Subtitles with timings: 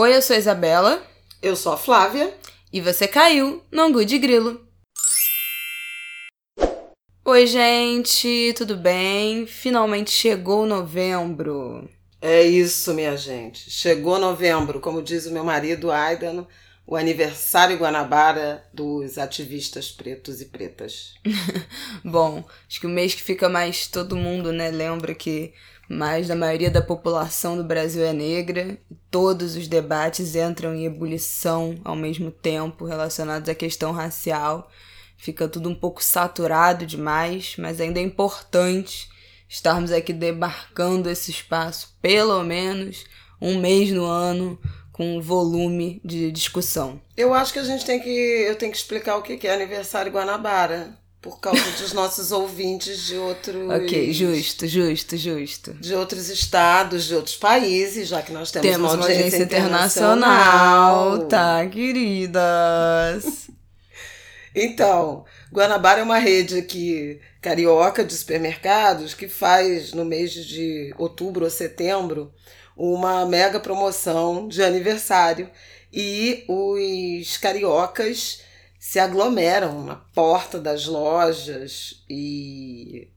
[0.00, 1.02] Oi, eu sou a Isabela.
[1.42, 2.32] Eu sou a Flávia.
[2.72, 4.64] E você caiu no Angu de Grilo.
[7.24, 9.44] Oi, gente, tudo bem?
[9.44, 11.90] Finalmente chegou novembro.
[12.22, 13.68] É isso, minha gente.
[13.72, 16.46] Chegou novembro, como diz o meu marido Aidan,
[16.86, 21.14] o aniversário Guanabara dos ativistas pretos e pretas.
[22.04, 25.52] Bom, acho que o mês que fica mais todo mundo, né, lembra que
[25.88, 28.78] mais da maioria da população do Brasil é negra.
[29.10, 34.70] Todos os debates entram em ebulição ao mesmo tempo relacionados à questão racial.
[35.16, 39.08] Fica tudo um pouco saturado demais, mas ainda é importante
[39.48, 43.06] estarmos aqui demarcando esse espaço, pelo menos
[43.40, 44.60] um mês no ano,
[44.92, 47.00] com volume de discussão.
[47.16, 48.10] Eu acho que a gente tem que.
[48.10, 53.16] Eu tenho que explicar o que é aniversário Guanabara por causa dos nossos ouvintes de
[53.16, 53.68] outros.
[53.70, 55.74] Ok, justo, justo, justo.
[55.74, 61.16] De outros estados, de outros países, já que nós temos, temos uma audiência, audiência internacional.
[61.16, 61.28] internacional.
[61.28, 63.48] Tá, queridas.
[64.54, 71.44] então, Guanabara é uma rede aqui carioca de supermercados que faz no mês de outubro
[71.44, 72.32] ou setembro
[72.76, 75.50] uma mega promoção de aniversário
[75.92, 78.42] e os cariocas
[78.78, 83.08] se aglomeram na porta das lojas e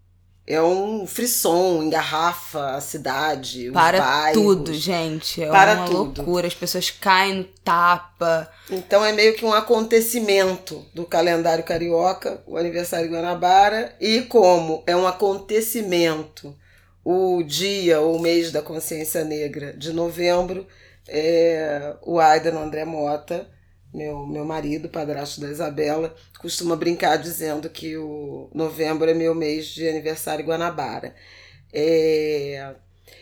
[0.48, 4.44] é um frisson, engarrafa a cidade, Para os bairros.
[4.44, 5.42] tudo, gente.
[5.42, 6.18] É Para uma tudo.
[6.18, 6.48] loucura.
[6.48, 8.52] As pessoas caem no tapa.
[8.70, 14.84] Então é meio que um acontecimento do calendário carioca, o aniversário de Guanabara, e como
[14.88, 16.56] é um acontecimento
[17.04, 20.68] o dia ou mês da consciência negra de novembro,
[21.08, 23.48] é, o Aidan André Mota
[23.94, 29.68] meu, meu marido, padrasto da Isabela, costuma brincar dizendo que o novembro é meu mês
[29.68, 31.14] de aniversário Guanabara.
[31.74, 32.74] É,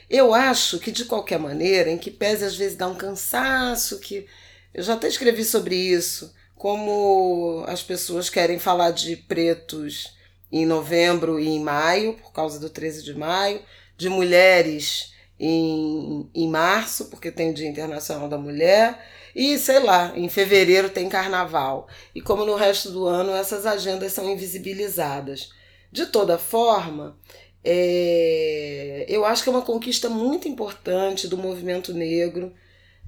[0.09, 4.27] eu acho que, de qualquer maneira, em que pese às vezes dá um cansaço, que
[4.73, 10.17] eu já até escrevi sobre isso, como as pessoas querem falar de pretos
[10.51, 13.61] em novembro e em maio, por causa do 13 de maio,
[13.97, 18.99] de mulheres em, em março, porque tem o Dia Internacional da Mulher
[19.35, 21.87] e sei lá, em fevereiro tem carnaval.
[22.13, 25.51] E como no resto do ano, essas agendas são invisibilizadas.
[25.91, 27.17] De toda forma,
[27.63, 32.53] é, eu acho que é uma conquista muito importante do movimento negro,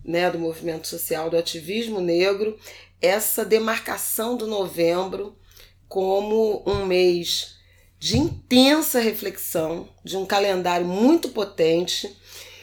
[0.04, 2.58] né, do movimento social, do ativismo negro,
[3.02, 5.36] essa demarcação do novembro
[5.88, 7.56] como um mês
[8.00, 12.16] de intensa reflexão, de um calendário muito potente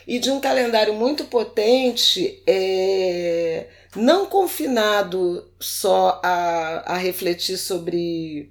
[0.09, 8.51] e de um calendário muito potente, é, não confinado só a, a refletir sobre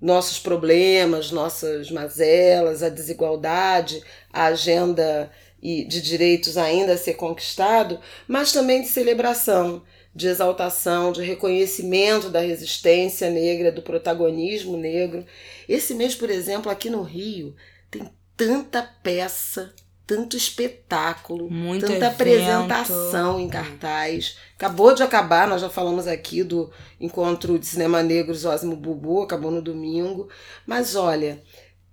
[0.00, 5.30] nossos problemas, nossas mazelas, a desigualdade, a agenda
[5.62, 12.40] de direitos ainda a ser conquistado, mas também de celebração, de exaltação, de reconhecimento da
[12.40, 15.24] resistência negra, do protagonismo negro.
[15.68, 17.54] Esse mês, por exemplo, aqui no Rio,
[17.88, 19.72] tem tanta peça
[20.12, 22.12] tanto espetáculo, Muito tanta evento.
[22.12, 24.36] apresentação em cartaz.
[24.56, 29.50] Acabou de acabar, nós já falamos aqui do encontro de cinema negro Zósimo Bubu, acabou
[29.50, 30.28] no domingo.
[30.66, 31.42] Mas olha,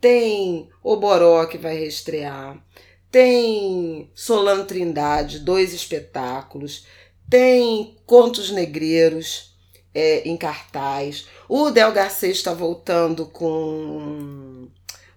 [0.02, 2.62] tem Oboró que vai reestrear,
[3.10, 6.86] tem Solano Trindade, dois espetáculos,
[7.30, 9.56] tem Contos Negreiros
[9.94, 11.26] é, em cartaz.
[11.48, 14.68] O Del Garcês está voltando com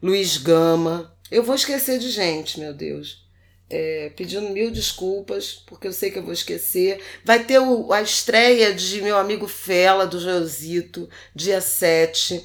[0.01, 1.12] Luiz Gama.
[1.33, 3.23] Eu vou esquecer de gente, meu Deus.
[3.71, 7.01] É, pedindo mil desculpas, porque eu sei que eu vou esquecer.
[7.25, 12.45] Vai ter o, a estreia de meu amigo Fela, do Josito, dia 7.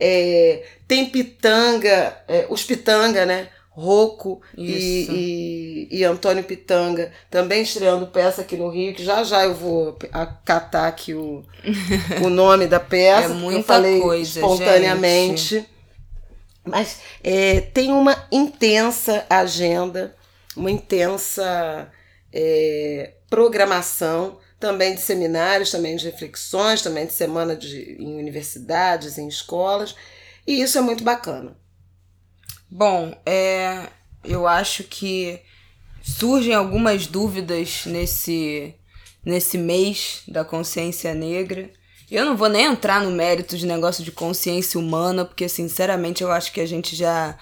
[0.00, 3.50] É, tem Pitanga, é, os Pitanga, né?
[3.70, 9.44] Rocco e, e, e, Antônio Pitanga, também estreando peça aqui no Rio, que já já
[9.44, 11.42] eu vou acatar aqui o,
[12.22, 13.32] o nome da peça.
[13.32, 15.56] É muita eu falei coisa, espontaneamente.
[15.56, 15.73] Gente.
[16.64, 20.16] Mas é, tem uma intensa agenda,
[20.56, 21.92] uma intensa
[22.32, 29.28] é, programação, também de seminários, também de reflexões, também de semana de, em universidades, em
[29.28, 29.94] escolas,
[30.46, 31.56] e isso é muito bacana.
[32.70, 33.88] Bom, é,
[34.24, 35.40] eu acho que
[36.02, 38.74] surgem algumas dúvidas nesse,
[39.24, 41.70] nesse mês da consciência negra.
[42.10, 46.30] Eu não vou nem entrar no mérito de negócio de consciência humana, porque sinceramente eu
[46.30, 47.36] acho que a gente já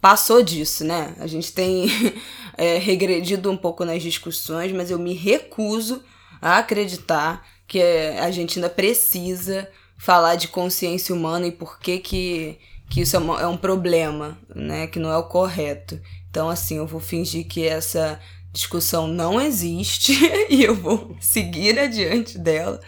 [0.00, 1.14] passou disso, né?
[1.18, 1.86] A gente tem
[2.58, 6.02] é, regredido um pouco nas discussões, mas eu me recuso
[6.40, 12.58] a acreditar que a gente ainda precisa falar de consciência humana e por que, que,
[12.90, 14.88] que isso é, uma, é um problema, né?
[14.88, 16.00] Que não é o correto.
[16.28, 18.18] Então, assim, eu vou fingir que essa
[18.52, 20.12] discussão não existe
[20.50, 22.80] e eu vou seguir adiante dela.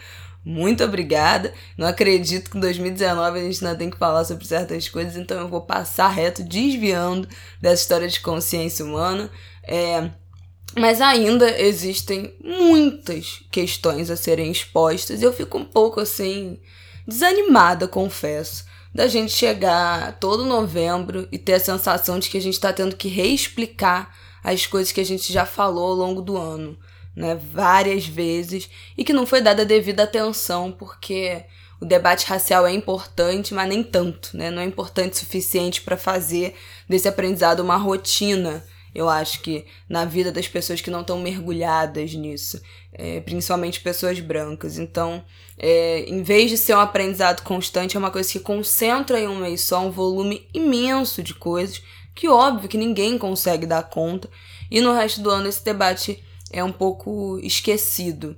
[0.45, 1.51] Muito obrigada.
[1.75, 5.39] Não acredito que em 2019 a gente ainda tem que falar sobre certas coisas, então
[5.39, 7.27] eu vou passar reto, desviando
[7.59, 9.31] dessa história de consciência humana.
[9.63, 10.11] É,
[10.77, 16.59] mas ainda existem muitas questões a serem expostas e eu fico um pouco assim
[17.07, 22.53] desanimada, confesso, da gente chegar todo novembro e ter a sensação de que a gente
[22.53, 24.13] está tendo que reexplicar
[24.43, 26.77] as coisas que a gente já falou ao longo do ano,
[27.15, 31.43] né, várias vezes, e que não foi dada a devida atenção, porque
[31.79, 34.49] o debate racial é importante, mas nem tanto, né?
[34.49, 36.55] Não é importante o suficiente para fazer
[36.87, 38.65] desse aprendizado uma rotina.
[38.93, 42.61] Eu acho que na vida das pessoas que não estão mergulhadas nisso,
[42.93, 44.77] é, principalmente pessoas brancas.
[44.77, 45.21] Então,
[45.57, 49.35] é, em vez de ser um aprendizado constante, é uma coisa que concentra em um
[49.35, 51.81] mês só um volume imenso de coisas
[52.15, 54.29] que óbvio que ninguém consegue dar conta,
[54.71, 58.37] e no resto do ano esse debate é um pouco esquecido.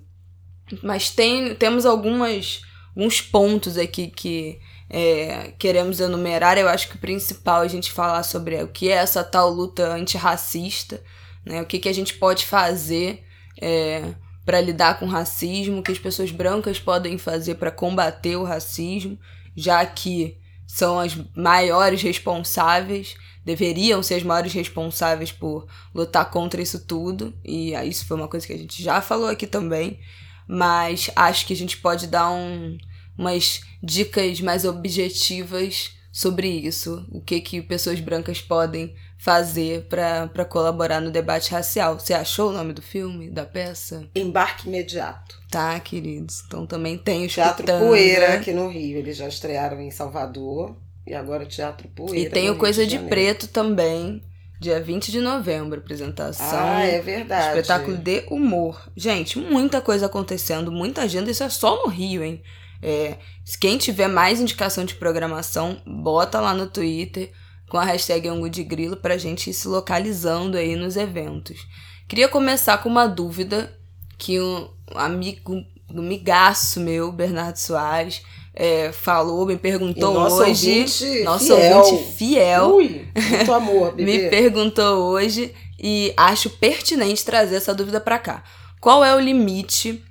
[0.83, 2.61] Mas tem, temos algumas,
[2.95, 4.59] alguns pontos aqui que
[4.89, 6.57] é, queremos enumerar.
[6.57, 9.49] Eu acho que o principal é a gente falar sobre o que é essa tal
[9.49, 11.01] luta antirracista,
[11.45, 11.61] né?
[11.61, 13.23] o que, que a gente pode fazer
[13.61, 14.13] é,
[14.45, 18.43] para lidar com o racismo, o que as pessoas brancas podem fazer para combater o
[18.43, 19.17] racismo,
[19.55, 23.15] já que são as maiores responsáveis
[23.47, 25.65] deveriam ser os maiores responsáveis por
[25.95, 29.47] lutar contra isso tudo, e isso foi uma coisa que a gente já falou aqui
[29.47, 30.01] também,
[30.45, 32.77] mas acho que a gente pode dar um,
[33.17, 40.99] umas dicas mais objetivas sobre isso, o que que pessoas brancas podem fazer para colaborar
[40.99, 41.97] no debate racial.
[41.97, 44.09] Você achou o nome do filme, da peça?
[44.13, 45.39] Embarque Imediato.
[45.49, 46.43] Tá, queridos.
[46.45, 48.97] Então também tem o Teatro Poeira aqui no Rio.
[48.97, 50.75] Eles já estrearam em Salvador.
[51.07, 52.17] E agora Teatro Poeira.
[52.17, 54.21] E tem o Coisa de, de Preto também.
[54.59, 56.59] Dia 20 de novembro, apresentação.
[56.59, 57.59] Ah, é verdade.
[57.59, 58.91] Espetáculo de humor.
[58.95, 61.29] Gente, muita coisa acontecendo, muita agenda.
[61.29, 62.41] Isso é só no Rio, hein?
[62.81, 63.17] É,
[63.59, 67.31] quem tiver mais indicação de programação, bota lá no Twitter
[67.69, 71.67] com a hashtag Angu de Grilo pra gente ir se localizando aí nos eventos.
[72.07, 73.73] Queria começar com uma dúvida
[74.17, 78.23] que um amigo, um migaço meu, Bernardo Soares,
[78.59, 80.79] é, falou, me perguntou nosso hoje.
[80.79, 81.77] Ouvinte nosso fiel.
[81.77, 82.75] ouvinte fiel.
[82.75, 84.23] Ui, muito amor, bebê.
[84.23, 88.43] me perguntou hoje e acho pertinente trazer essa dúvida para cá.
[88.81, 90.03] Qual é o limite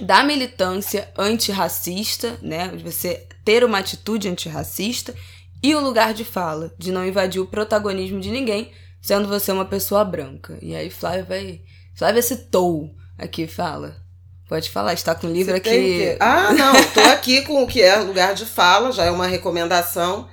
[0.00, 2.68] da militância antirracista, né?
[2.68, 5.14] De você ter uma atitude antirracista
[5.62, 8.72] e o lugar de fala, de não invadir o protagonismo de ninguém,
[9.02, 10.58] sendo você uma pessoa branca.
[10.62, 11.60] E aí Flávia vai.
[11.94, 14.01] Flávia citou aqui, fala.
[14.52, 15.70] Pode falar, está com o livro Você aqui.
[15.70, 16.16] Que...
[16.20, 20.28] Ah, não, estou aqui com o que é lugar de fala, já é uma recomendação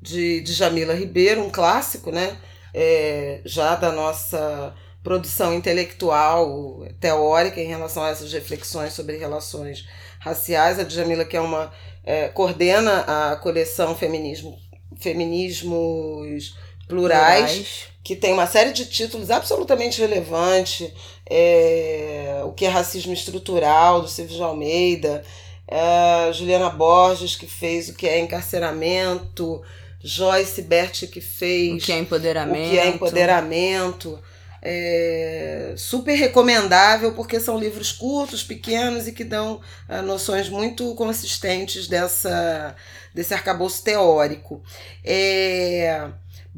[0.00, 2.38] de, de Jamila Ribeiro, um clássico, né?
[2.72, 9.86] É, já da nossa produção intelectual, teórica em relação a essas reflexões sobre relações
[10.18, 10.78] raciais.
[10.78, 11.70] A Djamila, que é uma.
[12.02, 14.56] É, coordena a coleção Feminismo,
[14.98, 16.56] Feminismos
[16.88, 20.90] Plurais, Plurais, que tem uma série de títulos absolutamente relevantes
[21.28, 25.22] é, O que é Racismo Estrutural, do Silvio de Almeida,
[25.66, 29.62] é, Juliana Borges, que fez O que é Encarceramento,
[30.02, 32.66] Joyce Bert, que fez O que é Empoderamento.
[32.66, 34.18] O que é Empoderamento.
[34.60, 41.86] É, super recomendável porque são livros curtos, pequenos e que dão é, noções muito consistentes
[41.86, 42.74] dessa,
[43.14, 44.60] desse arcabouço teórico.
[45.04, 46.08] É,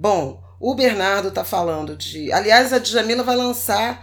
[0.00, 2.33] bom, o Bernardo está falando de.
[2.33, 4.02] Aliás, a Djamila vai lançar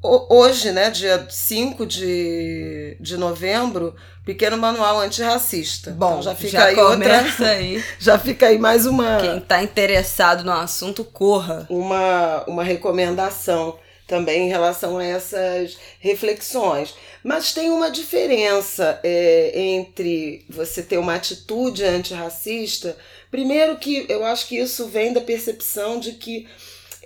[0.00, 5.90] hoje, né, dia 5 de, de novembro, pequeno manual antirracista.
[5.90, 7.24] Bom, então já fica já aí outra.
[7.48, 7.84] Aí.
[7.98, 9.16] Já fica aí mais uma.
[9.16, 11.66] Quem está interessado no assunto, corra.
[11.68, 16.94] Uma, uma recomendação também em relação a essas reflexões.
[17.22, 22.96] Mas tem uma diferença é, entre você ter uma atitude antirracista.
[23.30, 26.46] Primeiro, que eu acho que isso vem da percepção de que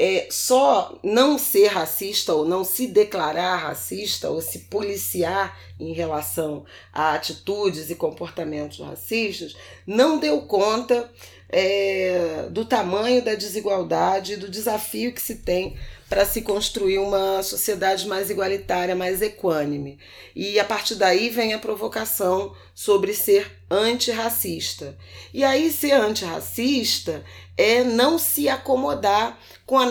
[0.00, 6.64] é, só não ser racista ou não se declarar racista ou se policiar em relação
[6.92, 11.10] a atitudes e comportamentos racistas não deu conta
[11.48, 15.76] é, do tamanho da desigualdade e do desafio que se tem
[16.08, 19.98] para se construir uma sociedade mais igualitária, mais equânime.
[20.34, 24.96] E a partir daí vem a provocação sobre ser antirracista.
[25.34, 27.22] E aí, ser antirracista
[27.56, 29.86] é não se acomodar com a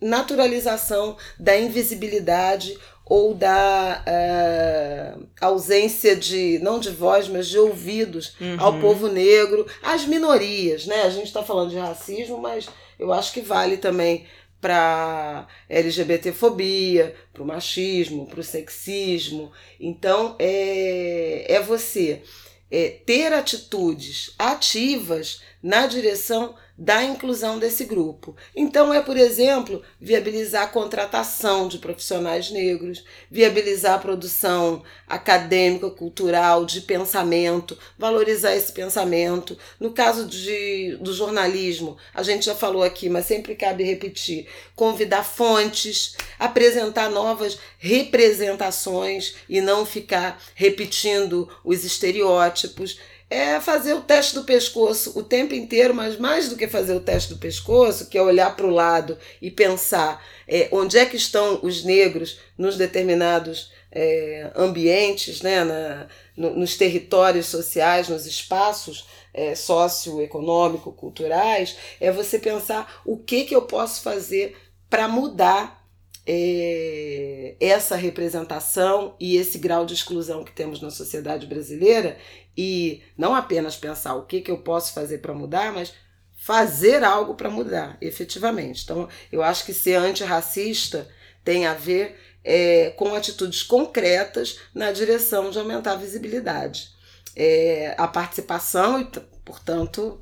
[0.00, 8.56] naturalização da invisibilidade ou da uh, ausência de, não de voz, mas de ouvidos uhum.
[8.58, 11.04] ao povo negro, às minorias, né?
[11.04, 14.26] A gente está falando de racismo, mas eu acho que vale também
[14.60, 19.52] para LGBTfobia, para o machismo, para o sexismo.
[19.78, 22.22] Então, é, é você
[22.70, 28.36] é, ter atitudes ativas na direção da inclusão desse grupo.
[28.54, 36.64] Então, é, por exemplo, viabilizar a contratação de profissionais negros, viabilizar a produção acadêmica, cultural,
[36.64, 39.58] de pensamento, valorizar esse pensamento.
[39.80, 45.24] No caso de, do jornalismo, a gente já falou aqui, mas sempre cabe repetir: convidar
[45.24, 54.44] fontes, apresentar novas representações e não ficar repetindo os estereótipos é fazer o teste do
[54.44, 58.22] pescoço o tempo inteiro, mas mais do que fazer o teste do pescoço, que é
[58.22, 63.70] olhar para o lado e pensar é, onde é que estão os negros nos determinados
[63.92, 66.06] é, ambientes, né, na,
[66.36, 73.54] no, nos territórios sociais, nos espaços é, socioeconômico, culturais, é você pensar o que, que
[73.54, 74.56] eu posso fazer
[74.88, 75.78] para mudar
[76.26, 82.18] é, essa representação e esse grau de exclusão que temos na sociedade brasileira
[82.60, 85.94] e não apenas pensar o que, que eu posso fazer para mudar, mas
[86.34, 88.82] fazer algo para mudar, efetivamente.
[88.82, 91.08] Então, eu acho que ser antirracista
[91.44, 96.88] tem a ver é, com atitudes concretas na direção de aumentar a visibilidade,
[97.36, 99.04] é, a participação e,
[99.44, 100.20] portanto,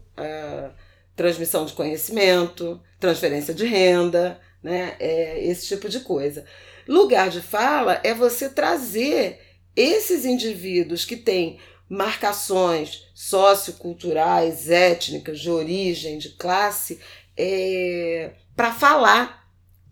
[1.14, 6.44] transmissão de conhecimento, transferência de renda, né, é, esse tipo de coisa.
[6.86, 9.40] Lugar de fala é você trazer
[9.74, 17.00] esses indivíduos que têm marcações socioculturais, étnicas, de origem, de classe,
[17.36, 19.46] é, para falar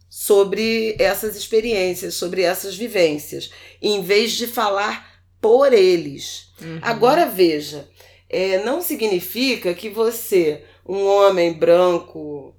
[0.09, 3.51] sobre essas experiências, sobre essas vivências,
[3.83, 6.53] em vez de falar por eles.
[6.61, 6.79] Uhum.
[6.83, 7.89] Agora veja,
[8.29, 12.55] é, não significa que você, um homem branco,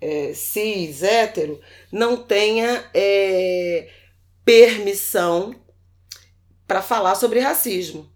[0.00, 1.60] é, cis, hétero,
[1.92, 3.88] não tenha é,
[4.44, 5.54] permissão
[6.66, 8.10] para falar sobre racismo.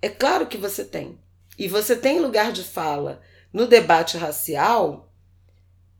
[0.00, 1.18] É claro que você tem.
[1.58, 3.20] E você tem lugar de fala
[3.52, 5.12] no debate racial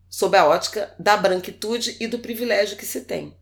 [0.08, 3.36] sob a ótica da branquitude e do privilégio que se tem.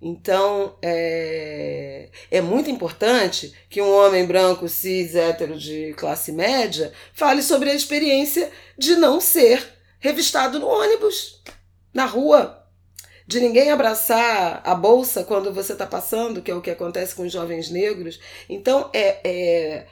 [0.00, 7.42] Então, é, é muito importante que um homem branco, cis, hétero de classe média fale
[7.42, 9.66] sobre a experiência de não ser
[9.98, 11.42] revistado no ônibus,
[11.92, 12.65] na rua,
[13.26, 17.22] de ninguém abraçar a bolsa quando você está passando, que é o que acontece com
[17.22, 18.20] os jovens negros.
[18.48, 19.86] Então, é, é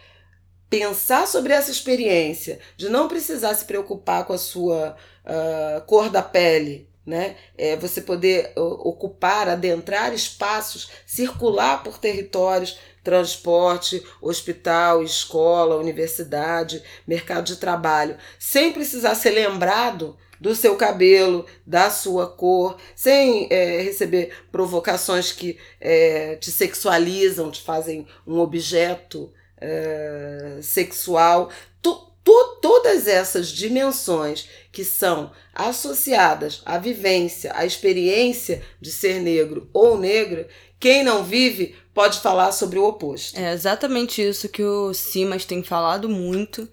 [0.70, 6.22] pensar sobre essa experiência, de não precisar se preocupar com a sua uh, cor da
[6.22, 7.36] pele, né?
[7.56, 17.56] É você poder ocupar, adentrar espaços, circular por territórios, transporte, hospital, escola, universidade, mercado de
[17.56, 25.32] trabalho, sem precisar ser lembrado do seu cabelo, da sua cor, sem é, receber provocações
[25.32, 31.48] que é, te sexualizam, te fazem um objeto é, sexual.
[31.80, 39.70] Tu, tu, todas essas dimensões que são associadas à vivência, à experiência de ser negro
[39.72, 40.46] ou negra,
[40.78, 43.40] quem não vive pode falar sobre o oposto.
[43.40, 46.68] É exatamente isso que o Simas tem falado muito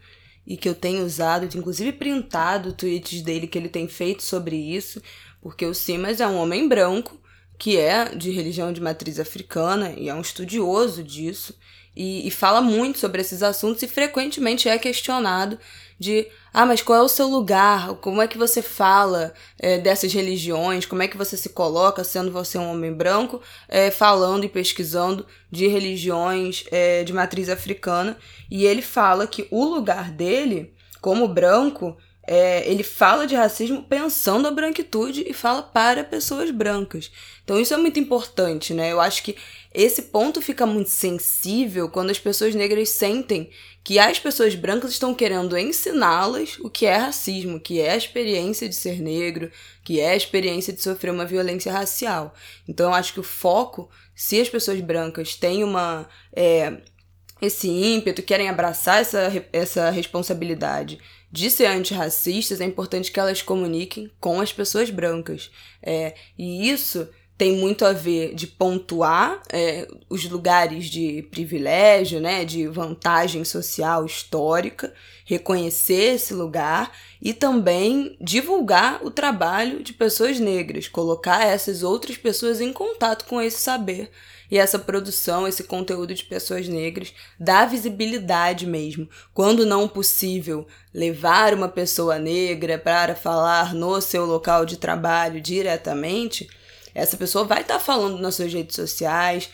[0.46, 5.02] e que eu tenho usado, inclusive printado tweets dele que ele tem feito sobre isso,
[5.42, 7.20] porque o Simas é um homem branco
[7.58, 11.56] que é de religião de matriz africana e é um estudioso disso
[11.96, 15.60] e, e fala muito sobre esses assuntos e frequentemente é questionado
[16.02, 17.94] de ah, mas qual é o seu lugar?
[17.98, 20.84] Como é que você fala é, dessas religiões?
[20.84, 23.40] Como é que você se coloca, sendo você um homem branco,
[23.70, 28.18] é, falando e pesquisando de religiões é, de matriz africana?
[28.50, 31.96] E ele fala que o lugar dele, como branco,
[32.28, 37.12] é, ele fala de racismo pensando a branquitude e fala para pessoas brancas.
[37.44, 38.92] Então isso é muito importante, né?
[38.92, 39.36] Eu acho que
[39.74, 43.50] esse ponto fica muito sensível quando as pessoas negras sentem
[43.84, 48.70] que as pessoas brancas estão querendo ensiná-las o que é racismo, que é a experiência
[48.70, 49.52] de ser negro,
[49.84, 52.34] que é a experiência de sofrer uma violência racial.
[52.68, 56.08] Então eu acho que o foco, se as pessoas brancas têm uma.
[56.34, 56.78] É,
[57.42, 61.00] esse ímpeto, querem abraçar essa, essa responsabilidade
[61.32, 65.50] de ser antirracistas, é importante que elas comuniquem com as pessoas brancas.
[65.82, 67.10] É, e isso
[67.42, 74.06] tem muito a ver de pontuar é, os lugares de privilégio, né, de vantagem social
[74.06, 74.94] histórica,
[75.26, 82.62] reconhecer esse lugar e também divulgar o trabalho de pessoas negras, colocar essas outras pessoas
[82.62, 84.12] em contato com esse saber
[84.52, 89.10] e essa produção, esse conteúdo de pessoas negras dá visibilidade mesmo.
[89.34, 96.48] Quando não possível, levar uma pessoa negra para falar no seu local de trabalho diretamente,
[96.94, 99.50] essa pessoa vai estar tá falando nas suas redes sociais,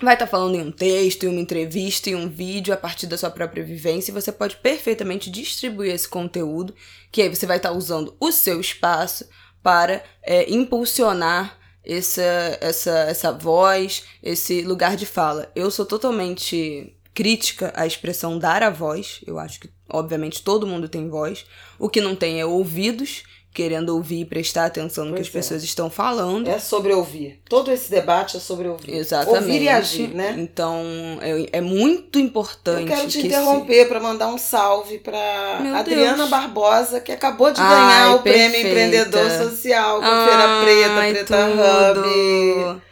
[0.00, 3.06] vai estar tá falando em um texto, em uma entrevista, em um vídeo a partir
[3.06, 6.74] da sua própria vivência e você pode perfeitamente distribuir esse conteúdo,
[7.12, 9.28] que aí você vai estar tá usando o seu espaço
[9.62, 15.50] para é, impulsionar essa, essa, essa voz, esse lugar de fala.
[15.54, 19.20] Eu sou totalmente crítica à expressão dar a voz.
[19.26, 21.46] Eu acho que, obviamente, todo mundo tem voz.
[21.78, 23.22] O que não tem é ouvidos
[23.54, 25.38] querendo ouvir e prestar atenção no pois que as é.
[25.38, 26.48] pessoas estão falando.
[26.48, 27.40] É sobre ouvir.
[27.48, 28.92] Todo esse debate é sobre ouvir.
[28.92, 29.44] Exatamente.
[29.44, 30.34] Ouvir e agir, né?
[30.36, 30.82] Então,
[31.22, 32.82] é, é muito importante.
[32.82, 33.88] Eu quero te que interromper esse...
[33.88, 36.28] para mandar um salve para Adriana Deus.
[36.28, 38.50] Barbosa, que acabou de ganhar Ai, o perfeita.
[38.50, 42.70] Prêmio Empreendedor Social com Ai, Feira Preta, Preta tudo.
[42.70, 42.82] Hub.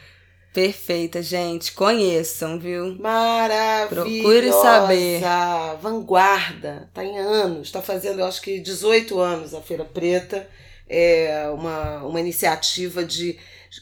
[0.52, 1.72] Perfeita, gente.
[1.72, 2.96] Conheçam, viu?
[2.98, 3.88] Maravilhosa.
[3.88, 5.22] Procure saber.
[5.80, 6.90] Vanguarda.
[6.92, 7.68] Tá em anos.
[7.68, 10.48] Está fazendo, eu acho que 18 anos a Feira Preta.
[10.88, 13.38] É uma, uma iniciativa de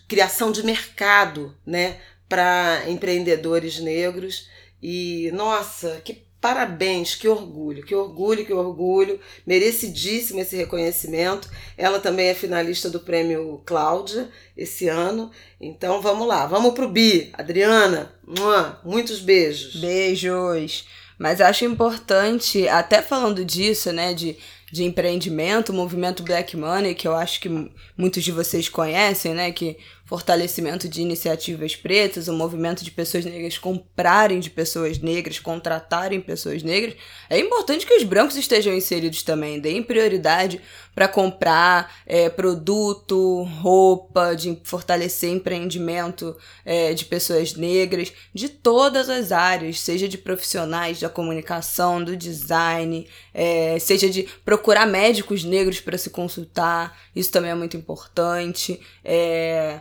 [0.07, 1.97] criação de mercado, né?
[2.29, 4.49] Para empreendedores negros.
[4.81, 9.21] E, nossa, que Parabéns, que orgulho, que orgulho, que orgulho.
[9.47, 11.51] Merecidíssimo esse reconhecimento.
[11.77, 15.31] Ela também é finalista do prêmio Cláudia esse ano.
[15.61, 17.31] Então vamos lá, vamos pro Bi.
[17.35, 18.15] Adriana,
[18.83, 19.77] muitos beijos.
[19.77, 20.87] Beijos.
[21.19, 24.39] Mas acho importante, até falando disso, né, de
[24.73, 27.49] de empreendimento, o movimento Black Money, que eu acho que
[27.97, 29.51] muitos de vocês conhecem, né?
[29.51, 29.77] Que
[30.11, 36.65] fortalecimento de iniciativas pretas, o movimento de pessoas negras comprarem de pessoas negras, contratarem pessoas
[36.65, 36.97] negras.
[37.31, 40.61] É importante que os brancos estejam inseridos também, deem prioridade
[40.97, 49.31] para comprar é, produto, roupa, de fortalecer empreendimento é, de pessoas negras, de todas as
[49.31, 55.97] áreas, seja de profissionais da comunicação, do design, é, seja de procurar médicos negros para
[55.97, 58.81] se consultar, isso também é muito importante.
[59.05, 59.79] É,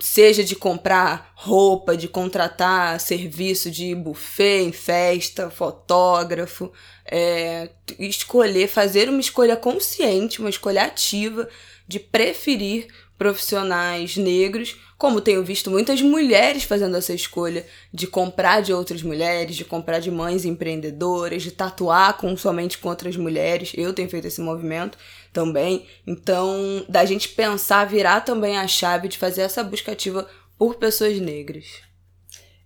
[0.00, 6.72] seja de comprar roupa, de contratar serviço de buffet em festa, fotógrafo,
[7.04, 11.48] é, escolher, fazer uma escolha consciente, uma escolha ativa
[11.86, 18.72] de preferir profissionais negros, como tenho visto muitas mulheres fazendo essa escolha de comprar de
[18.72, 23.72] outras mulheres, de comprar de mães empreendedoras, de tatuar com somente com outras mulheres.
[23.76, 24.96] Eu tenho feito esse movimento
[25.32, 25.88] também.
[26.06, 30.24] Então, da gente pensar, virar também a chave de fazer essa busca ativa
[30.56, 31.66] por pessoas negras.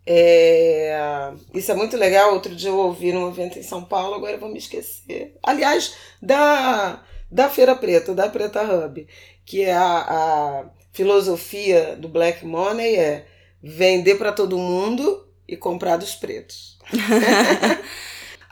[0.04, 2.34] É, isso é muito legal.
[2.34, 5.34] Outro dia eu ouvi num evento em São Paulo, agora eu vou me esquecer.
[5.42, 9.08] Aliás, da, da Feira Preta, da Preta Hub,
[9.46, 13.26] que é a, a filosofia do Black Money é
[13.62, 16.78] vender para todo mundo e comprar dos pretos.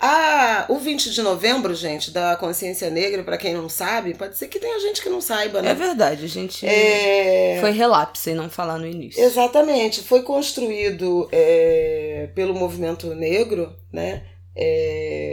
[0.07, 4.49] Ah, o 20 de novembro, gente, da consciência negra, para quem não sabe, pode ser
[4.49, 5.71] que tenha gente que não saiba, né?
[5.71, 7.57] É verdade, a gente é...
[7.59, 9.23] foi relapse em não falar no início.
[9.23, 14.25] Exatamente, foi construído é, pelo movimento negro, né?
[14.55, 15.24] É,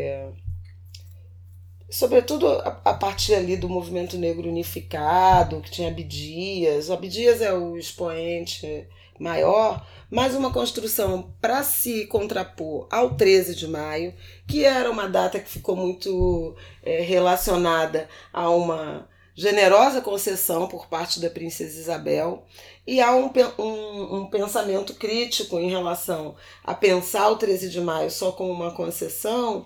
[1.91, 6.88] sobretudo a, partir ali do movimento negro unificado, que tinha Abdias.
[6.88, 8.88] O Abdias é o expoente
[9.19, 14.13] maior, mais uma construção para se contrapor ao 13 de maio,
[14.47, 21.19] que era uma data que ficou muito é, relacionada a uma generosa concessão por parte
[21.19, 22.45] da princesa Isabel
[22.86, 28.12] e há um, um, um, pensamento crítico em relação a pensar o 13 de maio
[28.12, 29.65] só como uma concessão,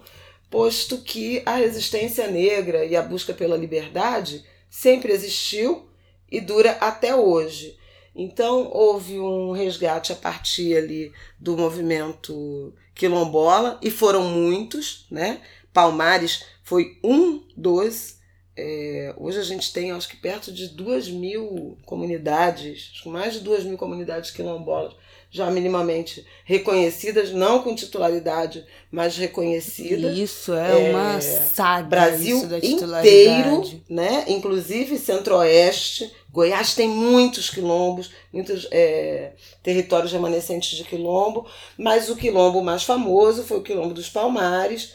[0.55, 5.89] posto que a resistência negra e a busca pela liberdade sempre existiu
[6.31, 7.77] e dura até hoje.
[8.15, 15.41] Então houve um resgate a partir ali do movimento quilombola e foram muitos, né?
[15.73, 18.19] Palmares foi um dos.
[18.55, 23.65] É, hoje a gente tem, acho que perto de duas mil comunidades, mais de duas
[23.65, 24.95] mil comunidades quilombolas
[25.35, 30.17] já minimamente reconhecidas, não com titularidade, mas reconhecidas.
[30.17, 31.89] Isso é, é uma saga.
[31.89, 34.23] Brasil inteiro, né?
[34.29, 41.45] Inclusive Centro-Oeste, Goiás tem muitos quilombos, muitos é, territórios remanescentes de quilombo,
[41.77, 44.93] mas o quilombo mais famoso foi o quilombo dos Palmares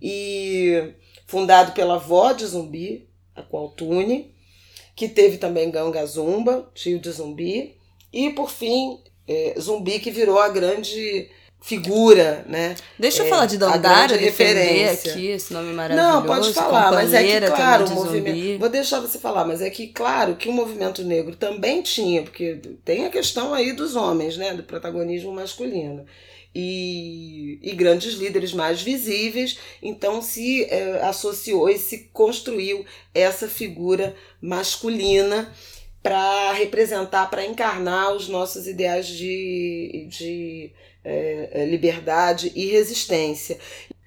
[0.00, 0.94] e
[1.26, 4.34] fundado pela avó de Zumbi, a Qualtune,
[4.96, 7.76] que teve também Ganga Zumba, tio de Zumbi,
[8.12, 11.28] e por fim é, Zumbi que virou a grande
[11.62, 12.74] figura, né?
[12.98, 16.12] Deixa eu é, falar de Dandara, defender aqui esse nome maravilhoso.
[16.12, 18.36] Não, pode falar, mas é que claro, o movimento.
[18.36, 18.56] Zumbi.
[18.58, 22.60] Vou deixar você falar, mas é que claro que o movimento negro também tinha, porque
[22.84, 26.04] tem a questão aí dos homens, né, do protagonismo masculino.
[26.54, 34.14] E, e grandes líderes mais visíveis, então se é, associou e se construiu essa figura
[34.38, 35.50] masculina
[36.02, 40.72] para representar, para encarnar os nossos ideais de, de
[41.04, 43.58] é, liberdade e resistência.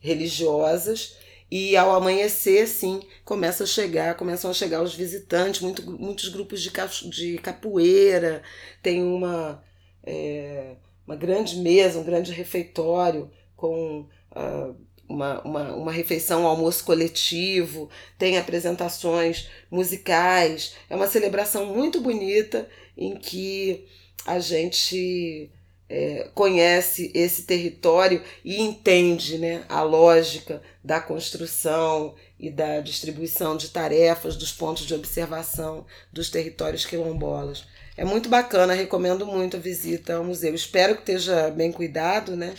[0.00, 1.16] religiosas
[1.50, 6.60] e ao amanhecer, sim, começa a chegar, começam a chegar os visitantes, muito, muitos grupos
[6.60, 6.70] de,
[7.10, 8.42] de capoeira,
[8.82, 9.62] tem uma,
[10.02, 14.00] é, uma grande mesa, um grande refeitório com
[14.32, 14.76] uh,
[15.08, 17.88] uma, uma, uma refeição, um almoço coletivo,
[18.18, 20.74] tem apresentações musicais.
[20.88, 23.86] É uma celebração muito bonita em que
[24.26, 25.50] a gente
[25.88, 33.70] é, conhece esse território e entende né, a lógica da construção e da distribuição de
[33.70, 37.66] tarefas, dos pontos de observação dos territórios quilombolas.
[37.96, 40.54] É muito bacana, recomendo muito a visita ao museu.
[40.54, 42.54] Espero que esteja bem cuidado, né?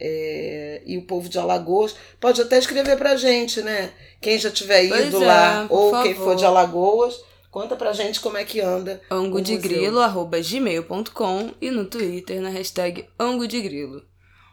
[0.00, 3.90] É, e o povo de Alagoas pode até escrever pra gente, né?
[4.20, 6.02] Quem já tiver ido pois lá é, ou favor.
[6.02, 9.00] quem for de Alagoas, Conta pra gente como é que anda.
[9.10, 14.04] Ango de grilo, arroba gmail.com e no Twitter na hashtag Ango de Grilo.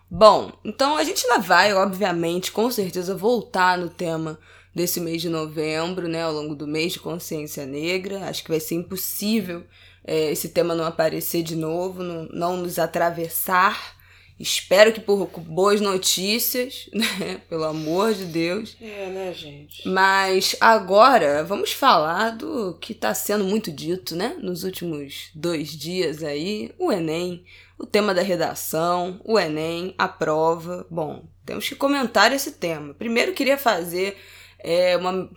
[0.10, 4.40] Bom, então a gente ainda vai, obviamente, com certeza, voltar no tema
[4.74, 6.24] desse mês de novembro, né?
[6.24, 8.28] Ao longo do mês de consciência negra.
[8.28, 9.64] Acho que vai ser impossível
[10.04, 13.97] é, esse tema não aparecer de novo, não, não nos atravessar
[14.40, 17.42] Espero que por boas notícias, né?
[17.50, 18.78] Pelo amor de Deus.
[18.80, 19.88] É, né, gente?
[19.88, 24.38] Mas agora vamos falar do que está sendo muito dito, né?
[24.40, 27.44] Nos últimos dois dias aí: o Enem,
[27.80, 30.86] o tema da redação, o Enem, a prova.
[30.90, 32.94] Bom, temos que comentar esse tema.
[32.94, 34.18] Primeiro, queria fazer
[34.60, 35.30] é, uma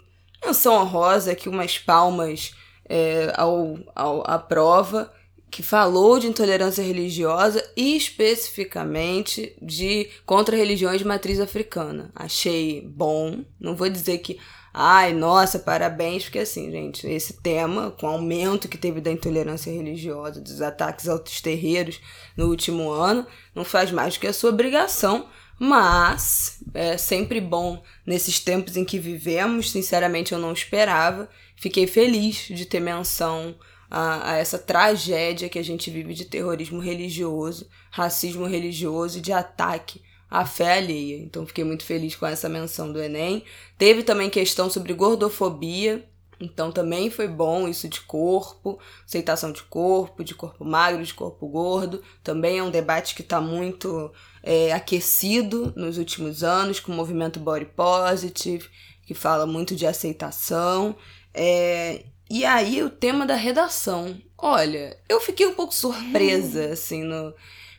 [0.45, 2.55] menção honrosa aqui, umas palmas
[2.87, 5.11] é, ao, ao, à prova
[5.51, 12.11] que falou de intolerância religiosa e especificamente de contra religiões de matriz africana.
[12.15, 14.39] Achei bom, não vou dizer que
[14.73, 19.73] ai, nossa, parabéns, porque assim, gente, esse tema, com o aumento que teve da intolerância
[19.73, 22.01] religiosa, dos ataques aos terreiros
[22.37, 25.27] no último ano, não faz mais do que a sua obrigação,
[25.59, 31.29] mas é sempre bom nesses tempos em que vivemos, sinceramente eu não esperava.
[31.57, 33.55] Fiquei feliz de ter menção
[33.91, 39.33] a, a, essa tragédia que a gente vive de terrorismo religioso, racismo religioso e de
[39.33, 40.01] ataque
[40.31, 41.17] à fé alheia.
[41.17, 43.45] Então fiquei muito feliz com essa menção do Enem.
[43.77, 46.07] Teve também questão sobre gordofobia.
[46.43, 51.47] Então também foi bom isso de corpo, aceitação de corpo, de corpo magro, de corpo
[51.47, 52.03] gordo.
[52.23, 54.11] Também é um debate que está muito
[54.43, 58.71] é, aquecido nos últimos anos, com o movimento Body Positive,
[59.05, 60.97] que fala muito de aceitação.
[61.35, 64.17] É, e aí o tema da redação.
[64.39, 66.73] Olha, eu fiquei um pouco surpresa, hum.
[66.73, 67.35] assim, no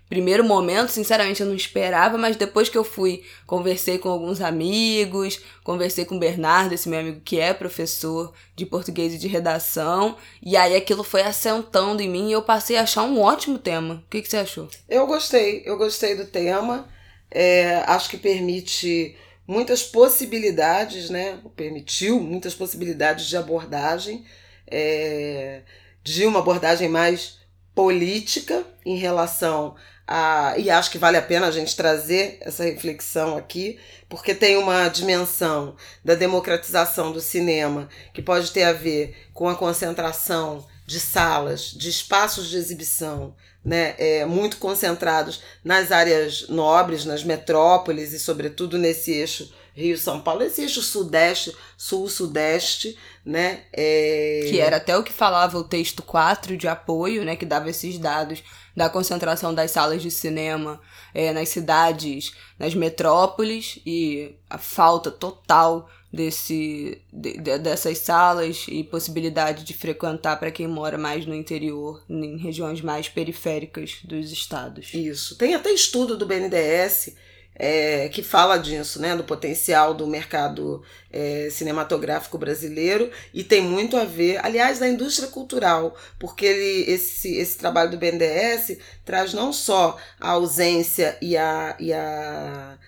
[0.09, 5.39] primeiro momento, sinceramente eu não esperava, mas depois que eu fui, conversei com alguns amigos,
[5.63, 10.17] conversei com o Bernardo, esse meu amigo que é professor de português e de redação,
[10.43, 14.03] e aí aquilo foi assentando em mim e eu passei a achar um ótimo tema.
[14.05, 14.67] O que, que você achou?
[14.89, 16.89] Eu gostei, eu gostei do tema.
[17.31, 19.15] é, acho que permite
[19.47, 21.39] muitas possibilidades, né?
[21.55, 24.25] Permitiu muitas possibilidades de abordagem,
[24.71, 25.61] é,
[26.03, 27.39] de uma abordagem mais
[27.75, 29.75] política em relação
[30.07, 30.55] a.
[30.57, 33.79] E acho que vale a pena a gente trazer essa reflexão aqui,
[34.09, 39.55] porque tem uma dimensão da democratização do cinema que pode ter a ver com a
[39.55, 47.23] concentração de salas, de espaços de exibição, né, é, muito concentrados nas áreas nobres, nas
[47.23, 53.63] metrópoles e, sobretudo, nesse eixo Rio-São Paulo, esse eixo sudeste, sul-sudeste, né?
[53.71, 54.47] É...
[54.49, 57.35] Que era até o que falava o texto 4 de apoio, né?
[57.35, 58.43] Que dava esses dados
[58.75, 60.79] da concentração das salas de cinema
[61.13, 68.83] é, nas cidades, nas metrópoles e a falta total desse, de, de, dessas salas e
[68.83, 74.93] possibilidade de frequentar para quem mora mais no interior, em regiões mais periféricas dos estados.
[74.93, 75.37] Isso.
[75.37, 77.15] Tem até estudo do BNDES
[77.63, 83.95] é, que fala disso, né, do potencial do mercado é, cinematográfico brasileiro e tem muito
[83.95, 89.53] a ver, aliás, da indústria cultural, porque ele, esse, esse trabalho do BNDES traz não
[89.53, 92.79] só a ausência e a, e a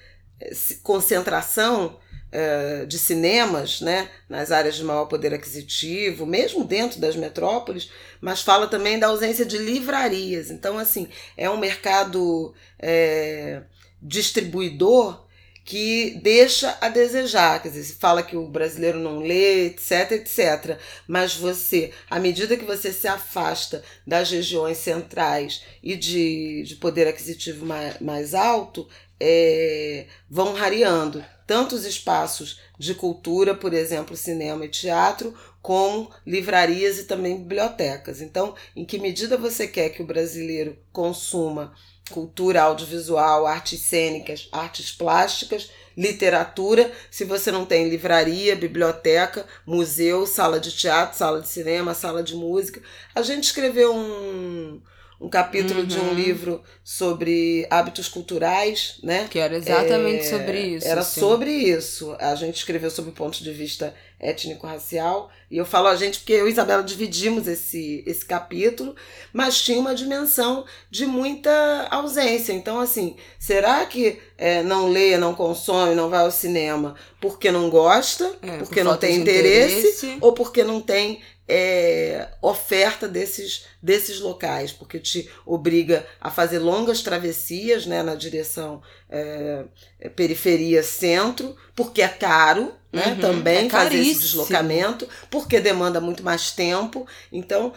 [0.42, 2.00] é, concentração
[2.32, 8.42] é, de cinemas, né, nas áreas de maior poder aquisitivo, mesmo dentro das metrópoles, mas
[8.42, 10.50] fala também da ausência de livrarias.
[10.50, 11.08] Então, assim,
[11.38, 13.62] é um mercado é,
[14.04, 15.24] distribuidor
[15.66, 20.78] que deixa a desejar, quer dizer, se fala que o brasileiro não lê, etc, etc.
[21.08, 27.08] Mas você, à medida que você se afasta das regiões centrais e de, de poder
[27.08, 28.88] aquisitivo mais, mais alto,
[29.20, 37.00] é, vão rareando tanto os espaços de cultura, por exemplo, cinema e teatro, como livrarias
[37.00, 38.22] e também bibliotecas.
[38.22, 41.74] Então, em que medida você quer que o brasileiro consuma
[42.12, 50.60] cultura audiovisual, artes cênicas, artes plásticas, literatura, se você não tem livraria, biblioteca, museu, sala
[50.60, 52.82] de teatro, sala de cinema, sala de música.
[53.16, 54.82] A gente escreveu um,
[55.22, 55.86] um capítulo uhum.
[55.86, 56.14] de um uhum.
[56.14, 59.28] livro sobre hábitos culturais, né?
[59.30, 60.88] Que era exatamente é, sobre isso.
[60.88, 61.20] Era sim.
[61.20, 62.16] sobre isso.
[62.20, 65.30] A gente escreveu sobre o ponto de vista étnico-racial.
[65.52, 68.96] E eu falo a gente porque eu e Isabela dividimos esse, esse capítulo,
[69.32, 72.54] mas tinha uma dimensão de muita ausência.
[72.54, 77.70] Então, assim, será que é, não lê, não consome, não vai ao cinema porque não
[77.70, 83.66] gosta, é, porque por não tem interesse, interesse, ou porque não tem é, oferta desses,
[83.82, 88.82] desses locais, porque te obriga a fazer longas travessias né, na direção
[89.14, 96.24] é, periferia-centro, porque é caro né, uhum, também é fazer esse deslocamento, porque demanda muito
[96.24, 97.08] mais tempo.
[97.32, 97.74] Então,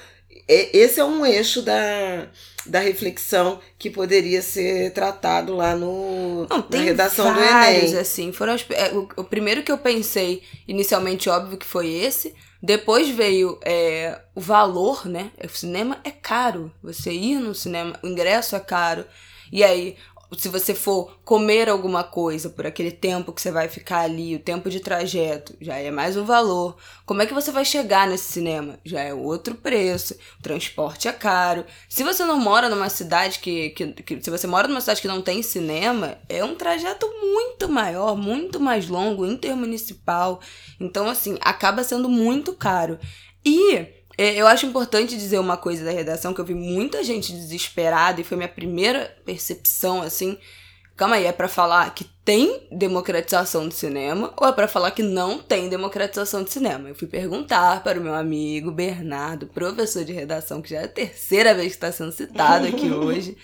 [0.49, 2.27] é, esse é um eixo da,
[2.65, 8.01] da reflexão que poderia ser tratado lá no, Não, na redação vários, do Enem.
[8.01, 12.35] Assim, foram as, é, o, o primeiro que eu pensei, inicialmente, óbvio que foi esse,
[12.63, 15.31] depois veio é, o valor, né?
[15.45, 16.73] O cinema é caro.
[16.83, 19.05] Você ir no cinema, o ingresso é caro.
[19.53, 19.97] E aí,
[20.35, 24.41] se você for comer alguma coisa por aquele tempo que você vai ficar ali, o
[24.41, 26.77] tempo de trajeto, já é mais um valor.
[27.05, 28.79] Como é que você vai chegar nesse cinema?
[28.85, 30.15] Já é outro preço.
[30.39, 31.65] O transporte é caro.
[31.89, 35.09] Se você não mora numa cidade que, que, que, Se você mora numa cidade que
[35.09, 40.41] não tem cinema, é um trajeto muito maior, muito mais longo, intermunicipal.
[40.81, 42.99] Então, assim, acaba sendo muito caro.
[43.45, 48.21] E eu acho importante dizer uma coisa da redação, que eu vi muita gente desesperada
[48.21, 50.39] e foi minha primeira percepção, assim.
[50.97, 55.03] Calma aí, é para falar que tem democratização de cinema ou é para falar que
[55.03, 56.89] não tem democratização de cinema?
[56.89, 60.89] Eu fui perguntar para o meu amigo Bernardo, professor de redação, que já é a
[60.89, 63.37] terceira vez que está sendo citado aqui hoje,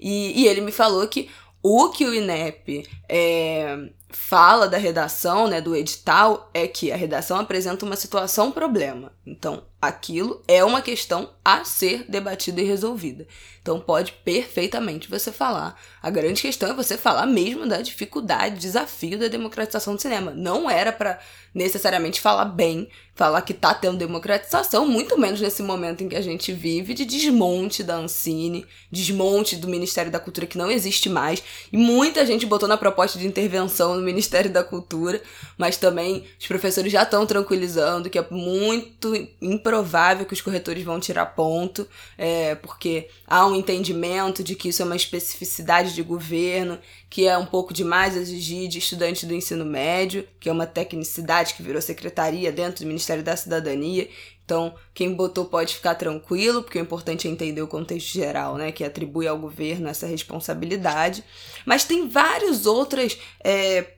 [0.00, 1.30] e, e ele me falou que
[1.62, 7.38] o que o INEP é, fala da redação, né, do edital, é que a redação
[7.38, 9.12] apresenta uma situação problema.
[9.26, 13.26] Então, aquilo é uma questão a ser debatida e resolvida.
[13.60, 15.80] Então, pode perfeitamente você falar.
[16.00, 20.30] A grande questão é você falar mesmo da dificuldade, desafio da democratização do cinema.
[20.32, 21.18] Não era para
[21.52, 26.20] necessariamente falar bem, falar que tá tendo democratização, muito menos nesse momento em que a
[26.20, 31.42] gente vive de desmonte da Ancine, desmonte do Ministério da Cultura que não existe mais.
[31.72, 35.20] E muita gente botou na proposta de intervenção no Ministério da Cultura,
[35.56, 39.14] mas também os professores já estão tranquilizando que é muito
[39.66, 44.80] improvável que os corretores vão tirar ponto, é, porque há um entendimento de que isso
[44.80, 46.78] é uma especificidade de governo,
[47.10, 51.54] que é um pouco demais exigir de estudante do ensino médio, que é uma tecnicidade
[51.54, 54.08] que virou secretaria dentro do Ministério da Cidadania.
[54.44, 58.70] Então, quem botou pode ficar tranquilo, porque o importante é entender o contexto geral, né?
[58.70, 61.24] Que atribui ao governo essa responsabilidade.
[61.64, 63.95] Mas tem várias outras é,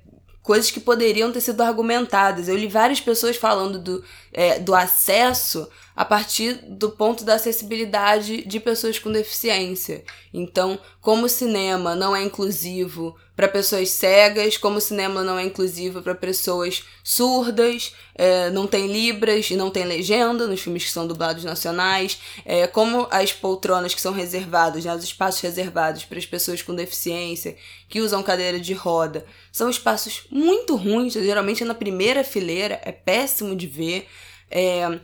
[0.48, 2.48] coisas que poderiam ter sido argumentadas.
[2.48, 8.46] Eu li várias pessoas falando do, é, do acesso a partir do ponto da acessibilidade
[8.46, 10.04] de pessoas com deficiência.
[10.32, 15.42] Então, como o cinema não é inclusivo para pessoas cegas, como o cinema não é
[15.42, 20.92] inclusivo para pessoas surdas, é, não tem libras e não tem legenda nos filmes que
[20.92, 26.18] são dublados nacionais, é, como as poltronas que são reservadas, né, os espaços reservados para
[26.18, 27.56] as pessoas com deficiência
[27.88, 32.92] que usam cadeira de roda, são espaços muito ruins, geralmente é na primeira fileira, é
[32.92, 34.06] péssimo de ver.
[34.48, 35.00] É,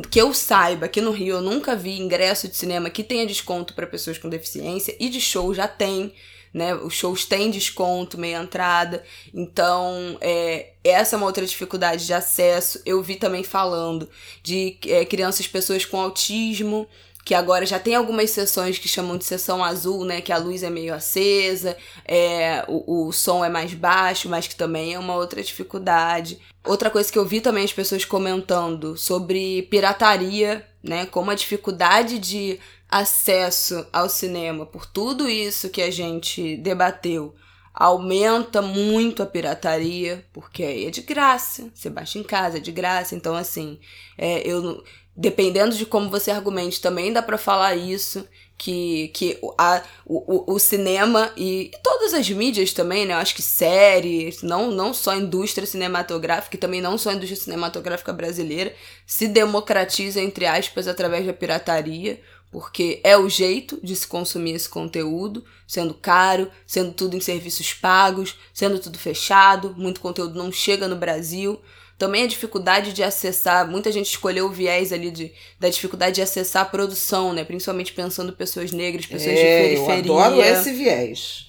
[0.00, 3.74] que eu saiba, aqui no Rio eu nunca vi ingresso de cinema que tenha desconto
[3.74, 6.14] para pessoas com deficiência e de show já tem,
[6.52, 6.74] né?
[6.74, 9.02] Os shows têm desconto, meia entrada.
[9.32, 12.80] Então, é, essa é uma outra dificuldade de acesso.
[12.84, 14.08] Eu vi também falando
[14.42, 16.86] de é, crianças, pessoas com autismo
[17.24, 20.20] que agora já tem algumas sessões que chamam de sessão azul, né?
[20.20, 24.56] Que a luz é meio acesa, é, o, o som é mais baixo, mas que
[24.56, 26.40] também é uma outra dificuldade.
[26.64, 31.06] Outra coisa que eu vi também as pessoas comentando sobre pirataria, né?
[31.06, 32.58] Como a dificuldade de
[32.88, 37.34] acesso ao cinema, por tudo isso que a gente debateu,
[37.72, 42.70] aumenta muito a pirataria, porque aí é de graça, você baixa em casa, é de
[42.70, 43.80] graça, então assim,
[44.18, 44.84] é, eu
[45.16, 50.58] dependendo de como você argumente, também dá para falar isso, que, que a, o, o,
[50.58, 53.12] cinema e, e, todas as mídias também, né?
[53.12, 57.14] Eu acho que séries, não, não só a indústria cinematográfica, e também não só a
[57.14, 58.72] indústria cinematográfica brasileira,
[59.04, 62.20] se democratiza, entre aspas, através da pirataria,
[62.52, 67.74] porque é o jeito de se consumir esse conteúdo, sendo caro, sendo tudo em serviços
[67.74, 71.60] pagos, sendo tudo fechado, muito conteúdo não chega no Brasil.
[72.02, 76.22] Também a dificuldade de acessar, muita gente escolheu o viés ali de, da dificuldade de
[76.22, 77.44] acessar a produção, né?
[77.44, 80.10] Principalmente pensando pessoas negras, pessoas é, de periferia.
[80.10, 81.46] Eu adoro esse viés.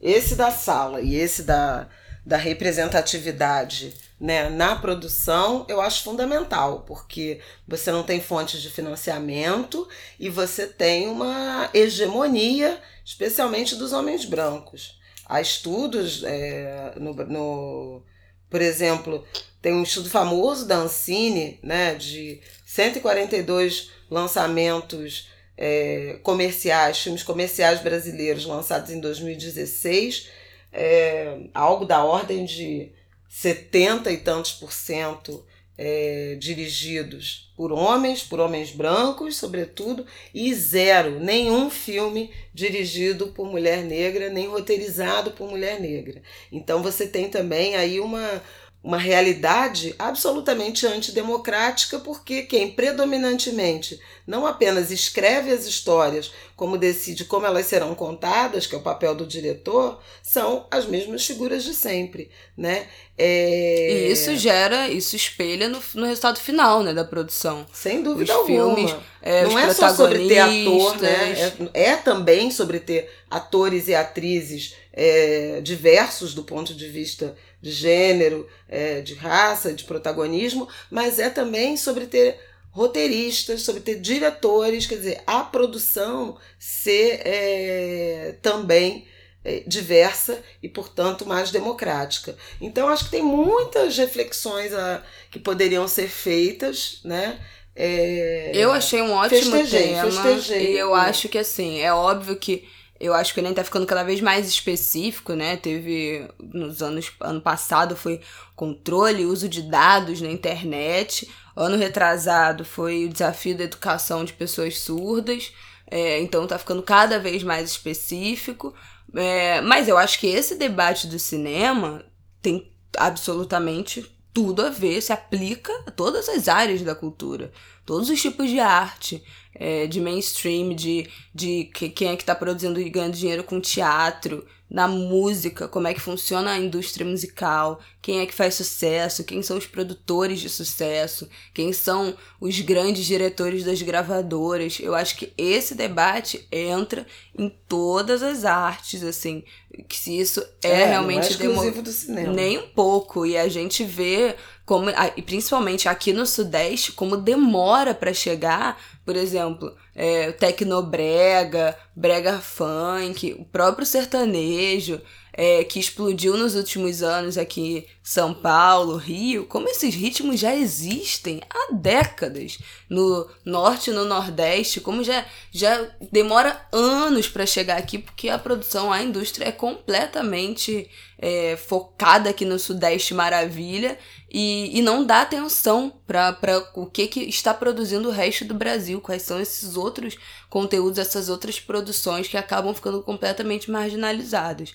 [0.00, 1.88] Esse da sala e esse da,
[2.24, 9.88] da representatividade né, na produção, eu acho fundamental, porque você não tem fontes de financiamento
[10.20, 15.00] e você tem uma hegemonia, especialmente dos homens brancos.
[15.28, 18.02] Há estudos é, no, no,
[18.48, 19.26] por exemplo,
[19.66, 28.46] tem um estudo famoso da Ancine, né, de 142 lançamentos é, comerciais, filmes comerciais brasileiros
[28.46, 30.28] lançados em 2016,
[30.72, 32.92] é, algo da ordem de
[33.28, 35.44] 70 e tantos por cento
[35.76, 43.82] é, dirigidos por homens, por homens brancos, sobretudo, e zero, nenhum filme dirigido por mulher
[43.82, 46.22] negra, nem roteirizado por mulher negra.
[46.52, 48.42] Então você tem também aí uma
[48.82, 57.46] uma realidade absolutamente antidemocrática, porque quem predominantemente não apenas escreve as histórias, como decide como
[57.46, 62.30] elas serão contadas, que é o papel do diretor, são as mesmas figuras de sempre,
[62.56, 62.86] né?
[63.18, 64.06] É...
[64.08, 67.66] E isso gera, isso espelha no, no resultado final, né, da produção.
[67.72, 68.76] Sem dúvida os alguma.
[68.76, 71.52] Filmes, é, não é só sobre ter ator, né?
[71.74, 77.70] É, é também sobre ter atores e atrizes é, diversos do ponto de vista de
[77.70, 82.38] gênero, é, de raça, de protagonismo, mas é também sobre ter
[82.70, 89.06] roteiristas, sobre ter diretores, quer dizer, a produção ser é, também
[89.42, 92.36] é, diversa e, portanto, mais democrática.
[92.60, 97.38] Então, acho que tem muitas reflexões a, que poderiam ser feitas, né?
[97.74, 100.10] É, eu achei um ótimo festejei, tema.
[100.10, 100.72] Festejei.
[100.72, 103.86] E eu acho que, assim, é óbvio que eu acho que o Enem tá ficando
[103.86, 105.56] cada vez mais específico, né?
[105.56, 108.20] Teve nos anos ano passado foi
[108.54, 111.30] controle, uso de dados na internet.
[111.54, 115.52] Ano retrasado foi o desafio da educação de pessoas surdas.
[115.90, 118.74] É, então tá ficando cada vez mais específico.
[119.14, 122.04] É, mas eu acho que esse debate do cinema
[122.42, 127.50] tem absolutamente tudo a ver, se aplica a todas as áreas da cultura,
[127.86, 132.34] todos os tipos de arte é, de mainstream, de, de que, quem é que está
[132.34, 137.80] produzindo e ganhando dinheiro com teatro, na música, como é que funciona a indústria musical,
[138.02, 143.06] quem é que faz sucesso, quem são os produtores de sucesso, quem são os grandes
[143.06, 144.78] diretores das gravadoras.
[144.80, 147.06] Eu acho que esse debate entra
[147.38, 149.44] em todas as artes, assim,
[149.88, 152.32] que se isso é, é realmente não é do cinema.
[152.32, 157.94] nem um pouco e a gente vê como e principalmente aqui no sudeste como demora
[157.94, 165.00] para chegar por exemplo, é, tecnobrega, brega funk, o próprio sertanejo.
[165.36, 171.42] É, que explodiu nos últimos anos aqui, São Paulo, Rio, como esses ritmos já existem
[171.50, 172.58] há décadas
[172.88, 178.38] no norte e no nordeste, como já, já demora anos para chegar aqui, porque a
[178.38, 183.98] produção, a indústria é completamente é, focada aqui no Sudeste Maravilha
[184.30, 189.02] e, e não dá atenção para o que, que está produzindo o resto do Brasil,
[189.02, 190.16] quais são esses outros
[190.48, 194.74] conteúdos, essas outras produções que acabam ficando completamente marginalizadas.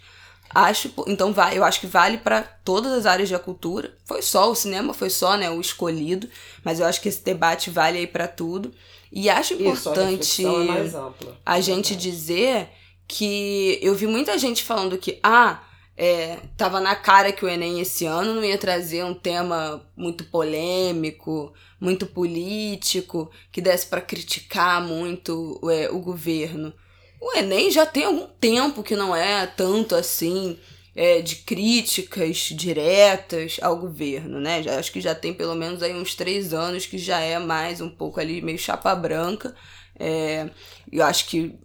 [0.53, 3.95] Acho, então eu acho que vale para todas as áreas da cultura.
[4.05, 6.29] Foi só o cinema, foi só, né, o escolhido,
[6.63, 8.73] mas eu acho que esse debate vale aí para tudo.
[9.11, 11.13] E acho importante Isso,
[11.45, 12.69] a, é gente dizer
[13.07, 15.61] que eu vi muita gente falando que ah,
[15.97, 20.23] é, tava na cara que o Enem esse ano não ia trazer um tema muito
[20.23, 26.73] polêmico, muito político, que desse para criticar muito é, o governo.
[27.21, 30.57] O Enem já tem algum tempo que não é tanto assim
[30.95, 34.63] é, de críticas diretas ao governo, né?
[34.63, 37.79] Já, acho que já tem pelo menos aí uns três anos que já é mais
[37.79, 39.55] um pouco ali meio chapa branca.
[39.99, 40.49] É,
[40.91, 41.59] eu acho que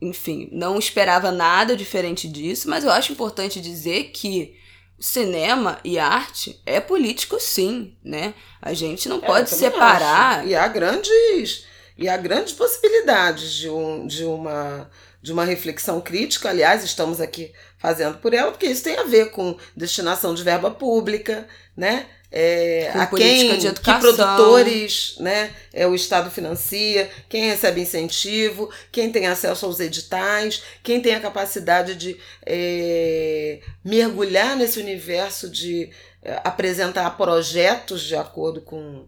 [0.00, 4.56] enfim, não esperava nada diferente disso, mas eu acho importante dizer que
[4.98, 8.34] cinema e arte é político sim, né?
[8.60, 10.40] A gente não é, pode separar.
[10.40, 10.48] Acho.
[10.48, 11.64] E há grandes
[12.00, 14.90] e há grandes possibilidades de, um, de uma
[15.22, 19.30] de uma reflexão crítica, aliás, estamos aqui fazendo por ela, porque isso tem a ver
[19.30, 21.46] com destinação de verba pública,
[21.76, 22.06] né?
[22.32, 29.26] é, a quem que produtores né, é, o Estado financia, quem recebe incentivo, quem tem
[29.26, 35.90] acesso aos editais, quem tem a capacidade de é, mergulhar nesse universo de
[36.22, 39.06] é, apresentar projetos de acordo com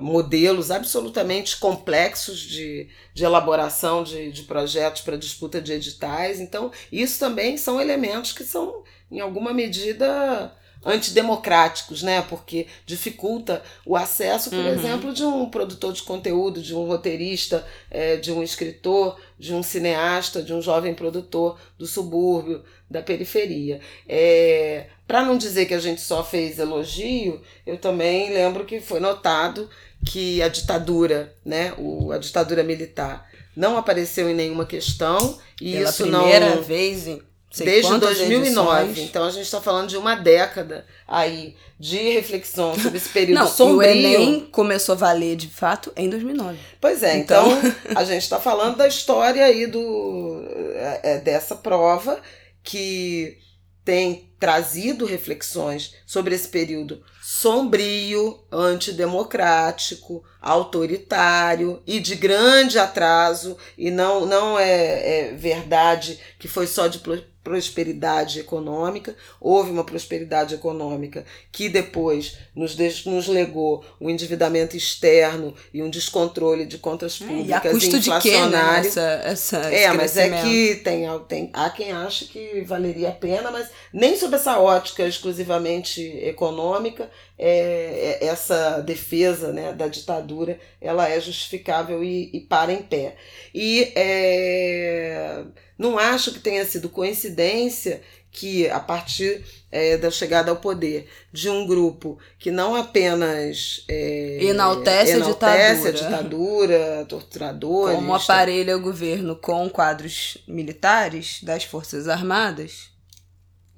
[0.00, 6.40] modelos absolutamente complexos de, de elaboração de, de projetos para disputa de editais.
[6.40, 10.52] Então, isso também são elementos que são, em alguma medida,
[10.84, 12.22] antidemocráticos, né?
[12.22, 14.68] Porque dificulta o acesso, por uhum.
[14.68, 19.62] exemplo, de um produtor de conteúdo, de um roteirista, é, de um escritor, de um
[19.62, 23.80] cineasta, de um jovem produtor do subúrbio, da periferia.
[24.08, 29.00] É, Para não dizer que a gente só fez elogio, eu também lembro que foi
[29.00, 29.68] notado
[30.06, 31.74] que a ditadura, né?
[31.76, 37.08] O, a ditadura militar não apareceu em nenhuma questão e Pela isso primeira não vez
[37.08, 37.20] em
[37.64, 38.84] Desde 2009.
[38.84, 39.08] Edições.
[39.08, 43.48] Então a gente está falando de uma década aí de reflexão sobre esse período Não,
[43.48, 43.78] sombrio.
[43.78, 46.58] O Enem começou a valer de fato em 2009.
[46.80, 50.44] Pois é, então, então a gente está falando da história aí do,
[50.74, 52.20] é, é, dessa prova
[52.62, 53.38] que
[53.84, 64.24] tem trazido reflexões sobre esse período sombrio, antidemocrático, autoritário e de grande atraso, e não,
[64.24, 67.00] não é, é verdade que foi só de
[67.48, 69.16] prosperidade econômica.
[69.40, 72.76] Houve uma prosperidade econômica que depois nos,
[73.06, 77.98] nos legou um endividamento externo e um descontrole de contas públicas é, e a custo
[77.98, 78.80] De quê, né?
[78.80, 83.50] essa, essa, é, mas é que tem, tem, há quem acha que valeria a pena,
[83.50, 91.08] mas nem sob essa ótica exclusivamente econômica, é, é, essa defesa né, da ditadura ela
[91.08, 93.16] é justificável e, e para em pé.
[93.54, 95.44] E é,
[95.78, 101.48] não acho que tenha sido coincidência que, a partir é, da chegada ao poder de
[101.48, 105.90] um grupo que não apenas é, enaltece, enaltece a, ditadura.
[105.90, 107.96] a ditadura, torturadores.
[107.96, 112.97] Como aparelha o governo com quadros militares das Forças Armadas.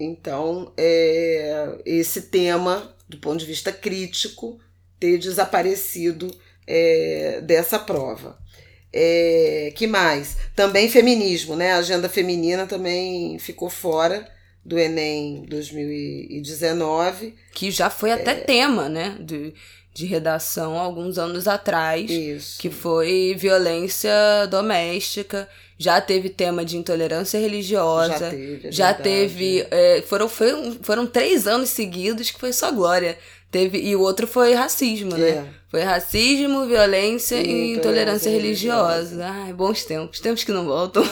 [0.01, 4.59] Então, é, esse tema, do ponto de vista crítico,
[4.99, 6.35] ter desaparecido
[6.67, 8.39] é, dessa prova.
[8.93, 10.37] É, que mais?
[10.57, 11.73] Também feminismo, né?
[11.73, 14.27] A agenda feminina também ficou fora
[14.65, 17.35] do Enem 2019.
[17.53, 19.17] Que já foi até é, tema, né?
[19.21, 19.55] De,
[19.93, 22.11] de redação alguns anos atrás.
[22.11, 22.59] Isso.
[22.59, 24.11] Que foi violência
[24.51, 25.47] doméstica.
[25.81, 28.19] Já teve tema de intolerância religiosa.
[28.19, 28.69] Já teve.
[28.69, 29.67] É já teve.
[29.71, 33.17] É, foram, foi, foram três anos seguidos que foi só glória.
[33.51, 35.31] Teve, e o outro foi racismo, né?
[35.31, 35.45] É.
[35.71, 39.17] Foi racismo, violência e, e intolerância religiosa.
[39.17, 39.27] religiosa.
[39.27, 40.21] Ai, bons tempos.
[40.21, 41.03] Tempos que não voltam.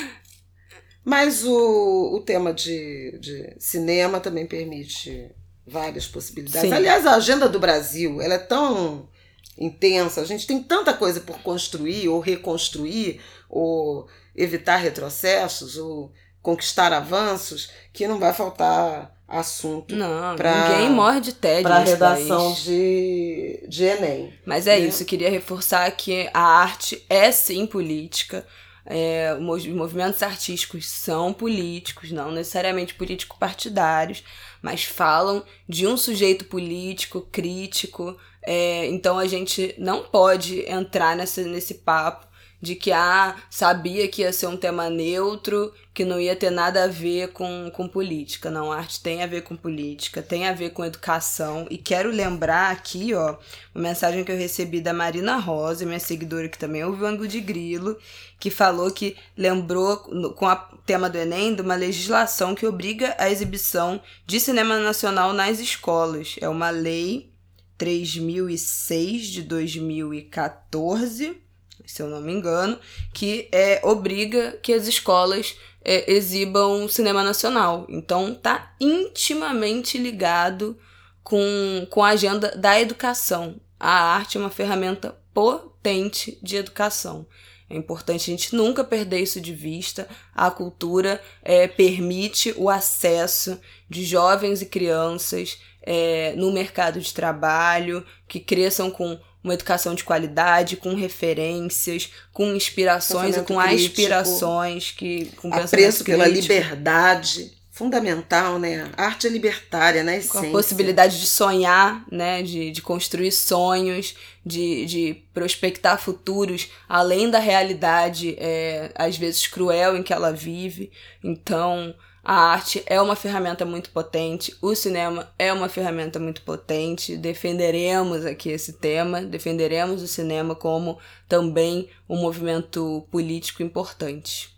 [1.02, 5.30] Mas o, o tema de, de cinema também permite
[5.66, 6.68] várias possibilidades.
[6.68, 6.76] Sim.
[6.76, 9.08] Aliás, a agenda do Brasil ela é tão
[9.58, 16.92] intensa, a gente tem tanta coisa por construir ou reconstruir, ou evitar retrocessos, ou conquistar
[16.92, 19.94] avanços, que não vai faltar assunto.
[19.96, 24.32] Não, pra, ninguém morre de tédio para redação de, de Enem.
[24.44, 24.86] Mas é né?
[24.86, 28.46] isso, eu queria reforçar que a arte é sim política.
[28.88, 34.22] É, os movimentos artísticos são políticos, não necessariamente político-partidários,
[34.62, 38.16] mas falam de um sujeito político, crítico.
[38.46, 42.26] É, então a gente não pode entrar nessa, nesse papo
[42.60, 46.84] de que ah, sabia que ia ser um tema neutro, que não ia ter nada
[46.84, 48.50] a ver com, com política.
[48.50, 51.66] Não, arte tem a ver com política, tem a ver com educação.
[51.70, 53.36] E quero lembrar aqui, ó,
[53.74, 57.28] uma mensagem que eu recebi da Marina Rosa, minha seguidora que também ouviu o Ango
[57.28, 57.98] de Grilo,
[58.40, 59.98] que falou que lembrou,
[60.34, 65.32] com o tema do Enem, de uma legislação que obriga a exibição de cinema nacional
[65.32, 66.36] nas escolas.
[66.40, 67.35] É uma lei
[67.76, 71.44] 3006 de 2014
[71.86, 72.78] se eu não me engano,
[73.14, 77.86] que é, obriga que as escolas é, exibam cinema nacional.
[77.88, 80.76] Então tá intimamente ligado
[81.22, 83.60] com, com a agenda da educação.
[83.78, 87.26] A arte é uma ferramenta potente de educação.
[87.68, 90.08] É importante a gente nunca perder isso de vista.
[90.34, 98.04] A cultura é, permite o acesso de jovens e crianças é, no mercado de trabalho,
[98.26, 104.90] que cresçam com uma educação de qualidade, com referências, com inspirações e com crítico, aspirações,
[104.90, 107.54] que, com apreço pela liberdade.
[107.70, 108.90] Fundamental, né?
[108.96, 110.20] A arte é libertária, né?
[110.22, 112.42] Com a possibilidade de sonhar, né?
[112.42, 119.94] De, de construir sonhos, de, de prospectar futuros além da realidade, é, às vezes cruel,
[119.94, 120.90] em que ela vive.
[121.22, 121.94] Então,
[122.28, 127.16] a arte é uma ferramenta muito potente, o cinema é uma ferramenta muito potente.
[127.16, 130.98] Defenderemos aqui esse tema, defenderemos o cinema como
[131.28, 134.50] também um movimento político importante.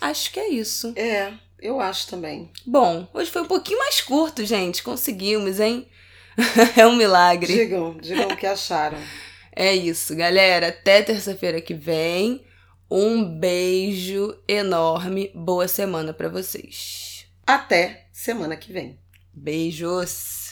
[0.00, 0.94] Acho que é isso.
[0.96, 2.50] É, eu acho também.
[2.64, 4.82] Bom, hoje foi um pouquinho mais curto, gente.
[4.82, 5.86] Conseguimos, hein?
[6.74, 7.52] é um milagre.
[7.52, 8.96] Digam, digam o que acharam.
[9.54, 10.68] é isso, galera.
[10.68, 12.42] Até terça-feira que vem.
[12.90, 15.30] Um beijo enorme.
[15.34, 17.09] Boa semana para vocês.
[17.52, 18.96] Até semana que vem.
[19.34, 20.49] Beijos!